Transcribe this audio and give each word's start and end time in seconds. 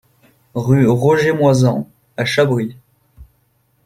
Rue 0.55 0.87
Roger 0.87 1.31
Moisan 1.31 1.87
à 2.17 2.25
Chabris 2.25 2.75